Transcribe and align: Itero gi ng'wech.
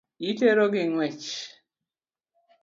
Itero 0.29 0.65
gi 0.73 0.83
ng'wech. 0.89 1.27